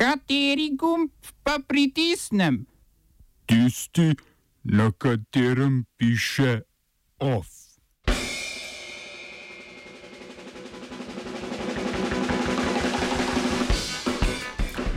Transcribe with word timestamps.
Kateri 0.00 0.70
gumb 0.80 1.10
pa 1.44 1.58
pritisnem? 1.60 2.64
Tisti, 3.44 4.16
na 4.64 4.88
katerem 4.96 5.84
piše 5.96 6.60
OF. 7.18 7.46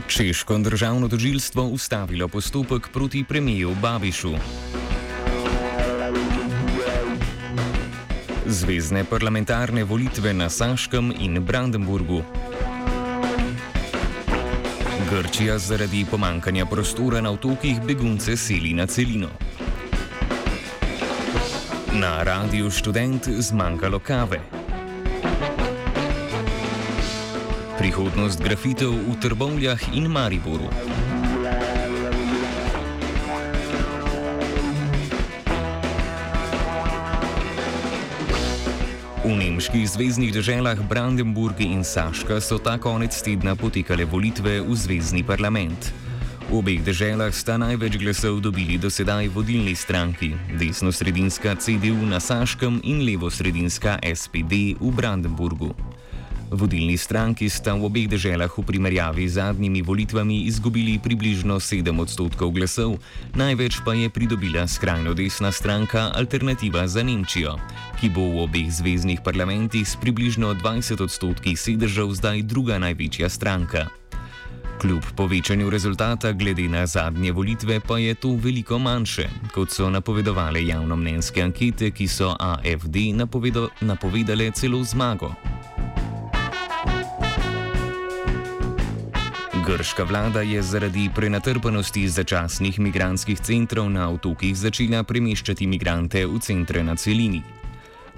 Češko 0.08 0.58
državno 0.58 1.08
tožilstvo 1.08 1.62
ustavilo 1.62 2.28
postopek 2.28 2.88
proti 2.92 3.24
premiju 3.28 3.76
Babišu. 3.82 4.32
Zvezdne 8.46 9.04
parlamentarne 9.04 9.84
volitve 9.84 10.32
na 10.32 10.48
Saškem 10.50 11.12
in 11.20 11.44
Brandenburgu. 11.44 12.22
Grčija 15.10 15.58
zaradi 15.58 16.06
pomankanja 16.10 16.66
prostora 16.66 17.20
na 17.20 17.30
otokih 17.30 17.80
begunce 17.86 18.36
seli 18.36 18.72
na 18.74 18.86
celino. 18.86 19.28
Na 21.92 22.22
radiju 22.22 22.70
študent 22.70 23.28
zmanjkalo 23.28 23.98
kave. 23.98 24.40
Prihodnost 27.78 28.42
grafitev 28.42 28.90
v 28.90 29.20
Trbovljah 29.20 29.80
in 29.92 30.06
Mariboru. 30.06 30.70
Nemških 39.64 39.88
zvezdnih 39.88 40.32
deželah 40.32 40.76
Brandenburg 40.88 41.56
in 41.64 41.80
Saška 41.80 42.36
so 42.36 42.60
ta 42.60 42.76
konec 42.76 43.16
tedna 43.16 43.56
potekale 43.56 44.04
volitve 44.04 44.60
v 44.60 44.68
zvezdni 44.76 45.24
parlament. 45.24 45.88
V 46.52 46.60
obeh 46.60 46.84
deželah 46.84 47.32
sta 47.32 47.56
največ 47.56 47.96
glasov 47.96 48.44
dobili 48.44 48.76
do 48.76 48.92
sedaj 48.92 49.32
vodilni 49.32 49.72
stranki, 49.72 50.36
desno-sredinska 50.60 51.56
CDU 51.56 51.96
na 52.04 52.20
Saškem 52.20 52.84
in 52.84 53.08
levo-sredinska 53.08 54.04
SPD 54.04 54.76
v 54.76 54.92
Brandenburgu. 54.92 55.72
Vodilni 56.54 56.94
stranki 56.94 57.50
sta 57.50 57.74
v 57.74 57.90
obeh 57.90 58.06
deželah 58.06 58.46
v 58.46 58.62
primerjavi 58.62 59.26
z 59.26 59.42
zadnjimi 59.42 59.82
volitvami 59.82 60.46
izgubili 60.46 61.02
približno 61.02 61.58
7 61.58 61.90
odstotkov 61.98 62.54
glasov, 62.54 63.02
največ 63.34 63.82
pa 63.82 63.98
je 63.98 64.06
pridobila 64.06 64.62
skrajno 64.62 65.18
desna 65.18 65.50
stranka 65.50 66.14
Alternativa 66.14 66.86
za 66.86 67.02
Nemčijo, 67.02 67.58
ki 67.98 68.06
bo 68.14 68.22
v 68.38 68.46
obeh 68.46 68.70
zvezdnih 68.70 69.18
parlamentih 69.26 69.82
s 69.82 69.98
približno 69.98 70.54
20 70.54 71.02
odstotki 71.02 71.58
sedežev 71.58 72.14
zdaj 72.14 72.46
druga 72.46 72.78
največja 72.78 73.26
stranka. 73.26 73.90
Kljub 74.78 75.02
povečanju 75.18 75.70
rezultata 75.70 76.32
glede 76.32 76.70
na 76.70 76.86
zadnje 76.86 77.34
volitve 77.34 77.80
pa 77.80 77.98
je 77.98 78.14
to 78.14 78.38
veliko 78.38 78.78
manjše, 78.78 79.26
kot 79.50 79.74
so 79.74 79.90
napovedovale 79.90 80.62
javnomnenjske 80.66 81.42
ankete, 81.42 81.90
ki 81.90 82.06
so 82.06 82.30
AFD 82.38 83.10
napovedale 83.82 84.50
celo 84.54 84.84
zmago. 84.84 85.34
Grška 89.66 90.04
vlada 90.04 90.40
je 90.40 90.62
zaradi 90.62 91.10
prenatrpanosti 91.14 92.08
začasnih 92.08 92.78
migranskih 92.78 93.40
centrov 93.40 93.88
na 93.88 94.10
otokih 94.12 94.52
začela 94.52 95.00
premeščati 95.08 95.64
migrante 95.66 96.20
v 96.28 96.36
centre 96.36 96.82
na 96.84 96.92
celini. 97.00 97.40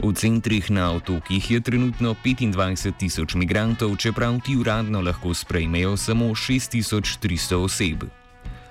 V 0.03 0.11
centrih 0.11 0.67
na 0.75 0.91
otokih 0.91 1.51
je 1.51 1.61
trenutno 1.61 2.17
25 2.25 2.99
tisoč 2.99 3.39
migrantov, 3.39 3.95
čeprav 3.95 4.41
ti 4.43 4.57
uradno 4.59 5.01
lahko 5.01 5.35
sprejmejo 5.35 5.95
samo 5.97 6.35
6300 6.35 7.55
oseb. 7.55 8.03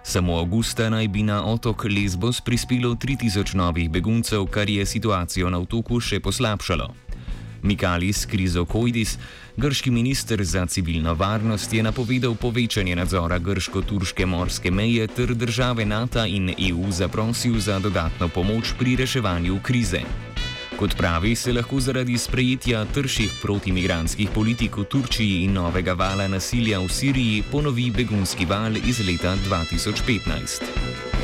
Samo 0.04 0.36
avgusta 0.36 0.90
naj 0.90 1.08
bi 1.08 1.24
na 1.24 1.46
otok 1.48 1.88
Lesbos 1.88 2.42
prispelo 2.42 2.96
3000 2.96 3.56
novih 3.56 3.90
beguncev, 3.90 4.52
kar 4.52 4.70
je 4.70 4.86
situacijo 4.86 5.50
na 5.50 5.64
otoku 5.64 6.00
še 6.00 6.20
poslabšalo. 6.20 7.05
Mikalis 7.66 8.26
Krizokoidis, 8.26 9.18
grški 9.58 9.92
minister 9.92 10.44
za 10.44 10.66
civilno 10.66 11.14
varnost, 11.14 11.74
je 11.74 11.84
napovedal 11.84 12.36
povečanje 12.36 12.96
nadzora 12.96 13.40
grško-turške 13.40 14.26
morske 14.26 14.72
meje 14.72 15.08
ter 15.08 15.34
države 15.34 15.86
NATO 15.86 16.26
in 16.26 16.54
EU 16.70 16.92
zaprosil 16.92 17.60
za 17.60 17.80
dodatno 17.80 18.28
pomoč 18.28 18.74
pri 18.80 18.96
reševanju 18.96 19.60
krize. 19.64 20.02
Kot 20.80 20.98
pravi, 20.98 21.36
se 21.36 21.54
lahko 21.54 21.80
zaradi 21.80 22.18
sprejetja 22.18 22.86
trših 22.86 23.40
protimigranskih 23.42 24.30
politik 24.30 24.78
v 24.78 24.84
Turčiji 24.84 25.44
in 25.48 25.54
novega 25.56 25.94
vala 25.94 26.28
nasilja 26.28 26.80
v 26.84 26.92
Siriji 26.92 27.44
ponovi 27.52 27.92
begunski 27.92 28.46
val 28.46 28.76
iz 28.78 29.00
leta 29.08 29.38
2015. 29.48 31.15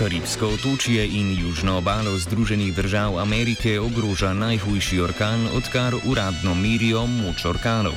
Karibsko 0.00 0.56
otočje 0.56 1.04
in 1.06 1.36
južno 1.36 1.76
obalo 1.78 2.18
Združenih 2.18 2.74
držav 2.74 3.18
Amerike 3.20 3.80
ogroža 3.80 4.32
najhujši 4.32 5.00
orkan, 5.00 5.44
odkar 5.52 5.94
uradno 6.04 6.54
merijo 6.54 7.04
moč 7.06 7.44
orkanov. 7.44 7.92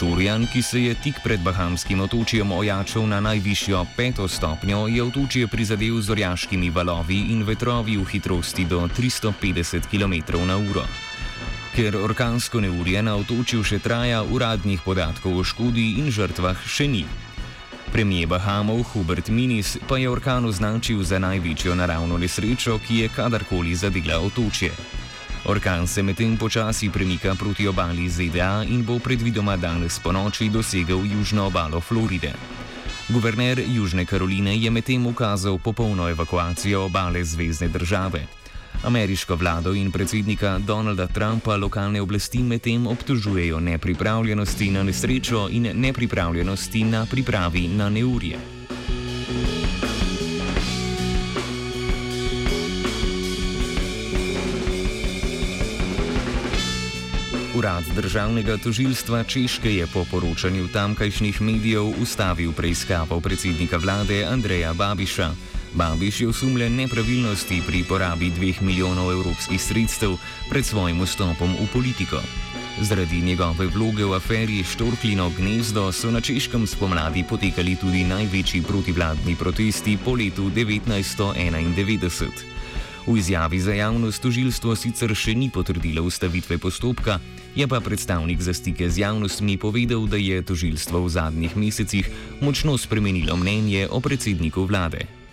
Dorian, 0.00 0.46
ki 0.48 0.62
se 0.62 0.80
je 0.82 0.94
tik 0.94 1.20
pred 1.24 1.40
Bahamskim 1.44 2.00
otočjem 2.00 2.52
ojačal 2.52 3.04
na 3.08 3.20
najvišjo 3.20 3.84
peto 3.96 4.28
stopnjo, 4.28 4.86
je 4.88 5.02
otočje 5.02 5.46
prizadel 5.46 6.00
z 6.00 6.10
orjaškimi 6.16 6.70
valovi 6.70 7.20
in 7.36 7.44
vetrovi 7.44 7.98
v 8.00 8.04
hitrosti 8.04 8.64
do 8.64 8.80
350 8.88 9.84
km/h. 9.92 10.86
Ker 11.76 11.96
orkansko 11.96 12.60
neurje 12.60 13.02
na 13.02 13.20
otočju 13.20 13.60
še 13.62 13.78
traja, 13.84 14.24
uradnih 14.24 14.80
podatkov 14.80 15.36
o 15.36 15.44
škodi 15.44 16.00
in 16.00 16.08
žrtvah 16.08 16.56
še 16.64 16.88
ni. 16.88 17.04
Premijer 17.94 18.26
Bahamov 18.26 18.82
Hubert 18.90 19.28
Minis 19.28 19.78
pa 19.86 19.94
je 20.02 20.10
orkan 20.10 20.42
označil 20.50 20.98
za 21.06 21.18
največjo 21.22 21.78
naravno 21.78 22.18
nesrečo, 22.18 22.74
ki 22.82 22.96
je 22.98 23.08
kadarkoli 23.08 23.74
zadela 23.74 24.18
otočje. 24.18 24.72
Orkan 25.46 25.86
se 25.86 26.02
medtem 26.02 26.34
počasi 26.36 26.90
premika 26.90 27.34
proti 27.38 27.68
obali 27.70 28.08
ZDA 28.10 28.64
in 28.66 28.82
bo 28.82 28.98
predvidoma 28.98 29.54
danes 29.56 30.00
po 30.02 30.10
noči 30.12 30.50
dosegel 30.50 31.06
južno 31.06 31.46
obalo 31.46 31.80
Floride. 31.80 32.34
Guverner 33.08 33.62
Južne 33.62 34.04
Karoline 34.04 34.56
je 34.58 34.70
medtem 34.70 35.06
ukazal 35.06 35.58
popolno 35.58 36.10
evakuacijo 36.10 36.90
obale 36.90 37.24
zvezdne 37.24 37.68
države. 37.68 38.26
Ameriško 38.84 39.36
vlado 39.36 39.74
in 39.74 39.92
predsednika 39.92 40.58
Donalda 40.58 41.06
Trumpa 41.06 41.56
lokalne 41.56 42.00
oblasti 42.00 42.42
medtem 42.42 42.86
obtožujejo 42.86 43.60
nepripravljenosti 43.60 44.70
na 44.70 44.82
nesrečo 44.82 45.48
in 45.50 45.70
nepripravljenosti 45.74 46.84
na 46.84 47.06
pripravi 47.10 47.68
na 47.68 47.88
neurje. 47.88 48.38
Urad 57.54 57.84
državnega 57.96 58.56
tožilstva 58.56 59.24
Češke 59.24 59.74
je 59.74 59.86
po 59.86 60.04
poročanju 60.10 60.68
tamkajšnjih 60.68 61.40
medijev 61.42 61.86
ustavil 62.02 62.52
preiskavo 62.52 63.20
predsednika 63.20 63.76
vlade 63.76 64.24
Andreja 64.24 64.72
Babiša. 64.74 65.30
Babiš 65.74 66.20
je 66.20 66.28
osumljen 66.28 66.76
nepravilnosti 66.76 67.62
pri 67.66 67.84
porabi 67.84 68.30
dveh 68.30 68.62
milijonov 68.62 69.12
evropskih 69.12 69.62
sredstev 69.62 70.16
pred 70.50 70.66
svojim 70.66 71.02
vstopom 71.02 71.50
v 71.50 71.66
politiko. 71.72 72.20
Zaradi 72.80 73.20
njegove 73.20 73.66
vloge 73.66 74.04
v 74.04 74.14
aferi 74.14 74.64
Štorklino 74.64 75.30
gnezdo 75.38 75.92
so 75.92 76.10
na 76.10 76.20
Češkem 76.20 76.66
spomladi 76.66 77.24
potekali 77.28 77.76
tudi 77.76 78.04
največji 78.04 78.62
protivladni 78.62 79.36
protesti 79.36 79.98
po 80.04 80.14
letu 80.14 80.50
1991. 80.50 82.30
V 83.06 83.18
izjavi 83.18 83.60
za 83.60 83.74
javnost 83.74 84.22
tožilstvo 84.22 84.76
sicer 84.76 85.14
še 85.14 85.34
ni 85.34 85.50
potrdilo 85.50 86.02
ustavitve 86.06 86.58
postopka, 86.58 87.18
je 87.54 87.66
pa 87.68 87.80
predstavnik 87.80 88.40
za 88.40 88.54
stike 88.54 88.90
z 88.90 88.98
javnostmi 88.98 89.58
povedal, 89.58 90.06
da 90.06 90.16
je 90.16 90.42
tožilstvo 90.42 91.04
v 91.04 91.08
zadnjih 91.08 91.56
mesecih 91.56 92.08
močno 92.40 92.78
spremenilo 92.78 93.36
mnenje 93.36 93.88
o 93.90 94.00
predsedniku 94.00 94.64
vlade. 94.64 95.23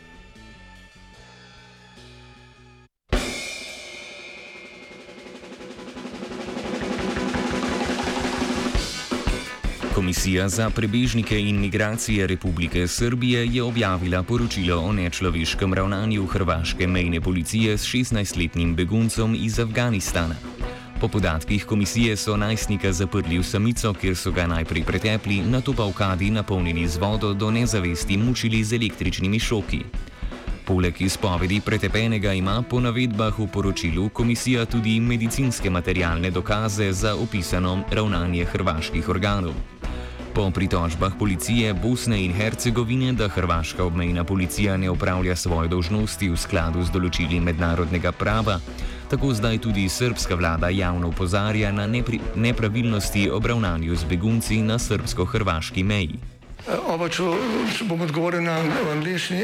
Komisija 10.02 10.50
za 10.50 10.70
prebežnike 10.70 11.40
in 11.40 11.60
migracije 11.60 12.28
Republike 12.28 12.88
Srbije 12.88 13.48
je 13.48 13.64
objavila 13.64 14.24
poročilo 14.24 14.82
o 14.82 14.94
nečloveškem 14.94 15.74
ravnanju 15.74 16.26
hrvaške 16.26 16.88
mejne 16.88 17.22
policije 17.22 17.78
s 17.78 17.86
16-letnim 17.86 18.76
beguncem 18.76 19.36
iz 19.36 19.60
Afganistana. 19.60 20.36
Po 21.02 21.08
podatkih 21.08 21.66
komisije 21.66 22.18
so 22.18 22.38
najstnika 22.38 22.92
zaprli 22.92 23.38
v 23.38 23.44
samico, 23.44 23.94
kjer 23.94 24.16
so 24.16 24.32
ga 24.32 24.48
najprej 24.48 24.84
pretepli, 24.84 25.42
nato 25.42 25.74
pa 25.74 25.86
v 25.86 25.94
kadi 25.94 26.32
napolnjeni 26.32 26.88
z 26.88 26.98
vodo 26.98 27.34
do 27.34 27.52
nezavesti 27.52 28.18
mučili 28.18 28.64
z 28.64 28.74
električnimi 28.74 29.40
šoki. 29.40 29.84
Poleg 30.66 31.02
izpovedi 31.02 31.62
pretepenega 31.62 32.34
ima 32.34 32.64
po 32.70 32.80
navedbah 32.80 33.40
v 33.40 33.48
poročilu 33.48 34.10
komisija 34.10 34.66
tudi 34.66 35.00
medicinske 35.00 35.70
materialne 35.70 36.32
dokaze 36.32 36.92
za 36.92 37.16
opisano 37.16 37.84
ravnanje 37.92 38.46
hrvaških 38.46 39.10
organov. 39.10 39.54
Po 40.32 40.48
pritožbah 40.52 41.12
policije 41.20 41.74
Bosne 41.74 42.24
in 42.24 42.34
Hercegovine, 42.34 43.14
da 43.14 43.28
hrvaška 43.28 43.84
obmejna 43.84 44.24
policija 44.24 44.78
ne 44.78 44.90
upravlja 44.90 45.36
svoje 45.36 45.68
dožnosti 45.68 46.30
v 46.30 46.38
skladu 46.38 46.84
z 46.88 46.92
določili 46.92 47.40
mednarodnega 47.44 48.14
prava, 48.16 48.56
tako 49.12 49.34
zdaj 49.36 49.60
tudi 49.60 49.90
srpska 49.90 50.36
vlada 50.40 50.70
javno 50.72 51.12
upozarja 51.12 51.72
na 51.76 51.84
nepravilnosti 52.36 53.28
obravnanju 53.30 53.96
z 53.96 54.08
begunci 54.08 54.62
na 54.64 54.80
srpsko-hrvaški 54.80 55.84
meji. 55.84 56.20
Oba, 56.88 57.10
če, 57.12 57.28
bom 57.90 58.00
odgovoril 58.02 58.48
na 58.48 58.62
angliški. 58.96 59.44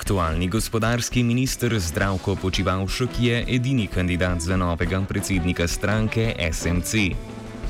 Aktualni 0.00 0.48
gospodarski 0.48 1.20
minister 1.22 1.80
Zdravko 1.80 2.32
Počivalšek 2.36 3.10
je 3.20 3.44
edini 3.48 3.84
kandidat 3.86 4.40
za 4.40 4.56
novega 4.56 5.00
predsednika 5.08 5.68
stranke 5.68 6.32
SMC. 6.52 6.92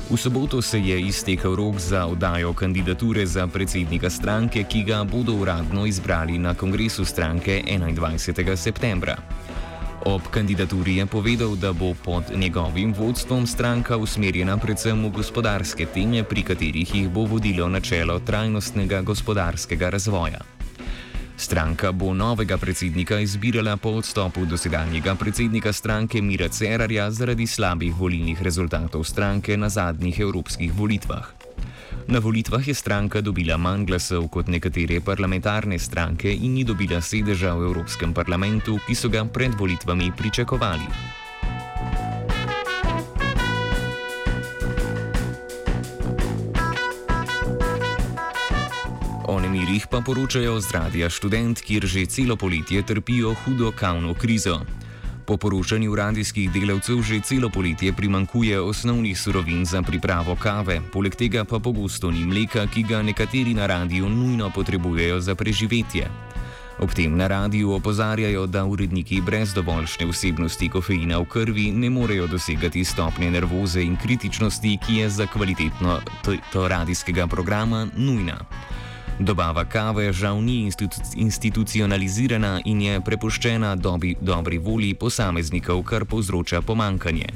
V 0.09 0.17
soboto 0.17 0.61
se 0.61 0.79
je 0.79 1.01
iztekel 1.01 1.55
rok 1.55 1.75
za 1.75 2.05
oddajo 2.07 2.53
kandidature 2.53 3.25
za 3.25 3.47
predsednika 3.47 4.09
stranke, 4.09 4.63
ki 4.63 4.83
ga 4.83 5.03
bodo 5.03 5.33
uradno 5.33 5.85
izbrali 5.85 6.39
na 6.39 6.53
kongresu 6.53 7.05
stranke 7.05 7.63
21. 7.67 8.55
septembra. 8.55 9.17
Ob 10.05 10.21
kandidaturi 10.31 10.95
je 10.95 11.05
povedal, 11.05 11.55
da 11.55 11.73
bo 11.73 11.93
pod 12.05 12.23
njegovim 12.35 12.93
vodstvom 12.93 13.47
stranka 13.47 13.97
usmerjena 13.97 14.57
predvsem 14.57 15.05
v 15.05 15.09
gospodarske 15.09 15.85
teme, 15.85 16.23
pri 16.23 16.43
katerih 16.43 16.95
jih 16.95 17.09
bo 17.09 17.27
vodilo 17.27 17.67
načelo 17.67 18.19
trajnostnega 18.19 19.01
gospodarskega 19.01 19.89
razvoja. 19.89 20.60
Stranka 21.41 21.89
bo 21.91 22.13
novega 22.13 22.53
predsednika 22.57 23.17
izbirala 23.19 23.73
po 23.77 23.89
odstopu 23.97 24.45
dosedanjega 24.45 25.15
predsednika 25.15 25.73
stranke 25.73 26.21
Mira 26.21 26.45
Cerarja 26.49 27.07
zaradi 27.11 27.47
slabih 27.47 27.95
volilnih 27.97 28.41
rezultatov 28.41 29.01
stranke 29.03 29.57
na 29.57 29.69
zadnjih 29.69 30.19
evropskih 30.19 30.69
volitvah. 30.73 31.25
Na 32.07 32.19
volitvah 32.21 32.67
je 32.67 32.75
stranka 32.77 33.25
dobila 33.25 33.57
manj 33.57 33.87
glasov 33.89 34.29
kot 34.29 34.53
nekatere 34.53 35.01
parlamentarne 35.01 35.79
stranke 35.79 36.29
in 36.29 36.53
ni 36.53 36.63
dobila 36.63 37.01
sedeža 37.01 37.55
v 37.57 37.73
Evropskem 37.73 38.13
parlamentu, 38.13 38.77
ki 38.85 38.93
so 38.93 39.09
ga 39.09 39.25
pred 39.25 39.57
volitvami 39.57 40.13
pričakovali. 40.13 41.20
O 49.81 49.83
nemirih 49.83 49.97
pa 49.97 50.05
poročajo 50.05 50.61
z 50.61 50.71
radija 50.71 51.09
študent, 51.09 51.61
kjer 51.61 51.85
že 51.85 52.05
celo 52.05 52.35
poletje 52.35 52.83
trpijo 52.85 53.33
hudo 53.33 53.71
kavno 53.71 54.13
krizo. 54.13 54.61
Po 55.25 55.37
poročanju 55.37 55.95
radijskih 55.95 56.51
delavcev 56.51 57.01
že 57.01 57.19
celo 57.25 57.49
poletje 57.49 57.93
primankuje 57.93 58.61
osnovnih 58.61 59.17
surovin 59.17 59.65
za 59.65 59.81
pripravo 59.81 60.35
kave, 60.35 60.81
poleg 60.93 61.15
tega 61.15 61.45
pa 61.45 61.59
pogosto 61.59 62.11
ni 62.11 62.25
mleka, 62.25 62.67
ki 62.67 62.83
ga 62.83 63.01
nekateri 63.01 63.53
na 63.53 63.65
radiju 63.65 64.09
nujno 64.09 64.51
potrebujejo 64.53 65.19
za 65.19 65.35
preživetje. 65.35 66.05
Ob 66.79 66.93
tem 66.93 67.17
na 67.17 67.27
radiju 67.27 67.73
opozarjajo, 67.73 68.45
da 68.47 68.65
uredniki 68.65 69.21
brez 69.21 69.53
dovoljšne 69.53 70.05
vsebnosti 70.05 70.69
kofeina 70.69 71.17
v 71.17 71.25
krvi 71.25 71.71
ne 71.71 71.89
morejo 71.89 72.27
dosegati 72.27 72.85
stopnje 72.85 73.31
nervoze 73.31 73.81
in 73.81 73.97
kritičnosti, 73.97 74.77
ki 74.85 74.95
je 74.95 75.09
za 75.09 75.25
kvalitetno 75.25 75.99
to 76.53 76.67
radijskega 76.67 77.27
programa 77.27 77.87
nujna. 77.97 78.37
Dobava 79.19 79.65
kave 79.65 80.13
žal 80.13 80.41
ni 80.41 80.61
institu 80.65 81.01
institucionalizirana 81.15 82.59
in 82.65 82.81
je 82.81 83.01
prepuščena 83.05 83.75
dobi, 83.75 84.15
dobri 84.21 84.57
volji 84.57 84.93
posameznikov, 84.93 85.83
kar 85.83 86.05
povzroča 86.05 86.61
pomankanje. 86.61 87.27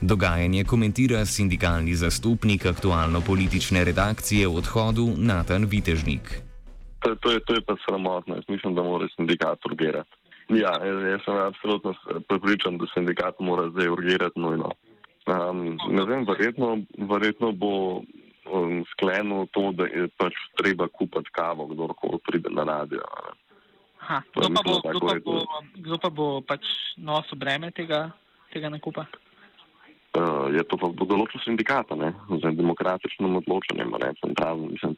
Dogajanje 0.00 0.64
komentira 0.64 1.24
sindikalni 1.24 1.94
zastopnik 1.94 2.66
aktualno 2.66 3.20
politične 3.20 3.84
redakcije 3.84 4.48
v 4.48 4.56
odhodu 4.60 5.06
Natan 5.16 5.64
Vitežnik. 5.64 6.42
To, 7.00 7.14
to, 7.14 7.30
je, 7.32 7.40
to 7.40 7.54
je 7.54 7.60
pa 7.60 7.76
sramotno, 7.86 8.34
jaz 8.34 8.44
mislim, 8.48 8.74
da 8.74 8.82
mora 8.82 9.08
sindikat 9.16 9.58
urgirati. 9.64 10.10
Ja, 10.48 10.72
jaz 10.84 11.20
sem 11.24 11.36
absolutno 11.36 11.94
prepričan, 12.28 12.78
da 12.78 12.86
sindikat 12.94 13.40
mora 13.40 13.70
zdaj 13.70 13.88
urgirati 13.88 14.40
nujno. 14.40 14.70
Um, 15.26 15.78
ne 15.88 16.04
vem, 16.04 16.26
verjetno, 16.28 16.78
verjetno 16.98 17.52
bo 17.52 18.02
um, 18.54 18.84
sklenil 18.92 19.46
to, 19.50 19.72
da 19.74 19.88
je 19.90 20.06
pač 20.16 20.38
treba 20.58 20.88
kupiti 20.88 21.34
kavo, 21.34 21.66
kdorkoli 21.66 22.22
pride 22.22 22.52
na 22.54 22.64
radio. 22.64 23.02
Aha, 24.04 24.22
kdo, 24.36 24.48
pa 24.54 24.60
bo, 24.62 24.74
kdo, 24.84 25.00
pa 25.00 25.14
bo, 25.24 25.36
kdo 25.80 25.96
pa 25.98 26.10
bo 26.12 26.26
pač 26.44 26.64
nosil 27.00 27.40
breme 27.40 27.72
tega, 27.72 28.12
tega 28.52 28.70
nakupa? 28.70 29.08
Uh, 30.14 30.46
je 30.54 30.62
to 30.70 30.78
pa 30.78 30.86
bo 30.94 31.06
določil 31.08 31.42
sindikata, 31.42 31.96
ne, 31.98 32.12
z 32.30 32.54
demokratičnim 32.54 33.40
odločanjem, 33.40 33.96
ne, 33.98 34.10
centralno, 34.22 34.70
mislim, 34.70 34.94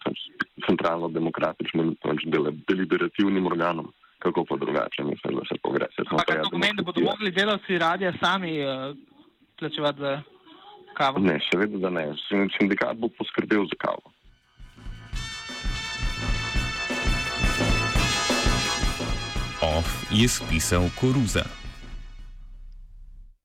centralno 0.67 1.08
demokratičnim, 1.08 1.94
pač 2.05 2.26
deliberativnim 2.69 3.49
organom, 3.49 3.88
kako 4.20 4.44
pa 4.44 4.61
drugače, 4.61 5.06
mislim, 5.08 5.41
da 5.41 5.47
se 5.49 5.56
pogre. 5.64 5.88
Pa 6.11 6.26
kaj 6.26 6.44
to 6.44 6.53
pomeni, 6.53 6.76
da 6.76 6.85
bodo 6.85 7.06
mogli 7.06 7.32
delavci 7.32 7.81
radija 7.81 8.12
sami 8.20 8.58
uh, 8.61 8.93
plačevati 9.56 10.05
za 10.05 10.12
kavo? 10.96 11.20
Ne, 11.20 11.38
seveda, 11.50 11.78
da 11.78 11.90
ne. 11.90 12.06
Sindikat 12.58 12.96
bo 12.96 13.08
poskrbel 13.19 13.69
za 13.69 13.76
kavo. 13.78 14.12
Off 19.76 19.90
je 20.10 20.28
spisal 20.28 20.88
koruza. 21.00 21.44